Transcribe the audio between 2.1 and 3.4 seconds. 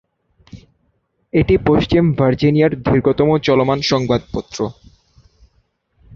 ভার্জিনিয়ার দীর্ঘতম